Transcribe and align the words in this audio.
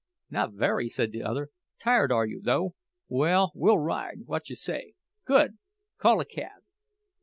"Not 0.31 0.53
very," 0.53 0.89
said 0.89 1.11
the 1.11 1.21
other, 1.21 1.49
"Tired, 1.83 2.11
are 2.11 2.25
you, 2.25 2.41
though? 2.41 2.73
Well, 3.07 3.51
we'll 3.53 3.77
ride—whatcha 3.77 4.55
say? 4.55 4.95
Good! 5.25 5.59
Call 5.99 6.19
a 6.19 6.25
cab!" 6.25 6.63